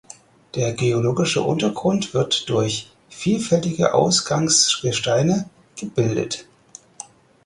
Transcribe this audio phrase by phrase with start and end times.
[0.55, 5.47] Der geologische Untergrund wird durch vielfältige Ausgangsgesteine
[5.79, 6.47] gebildet.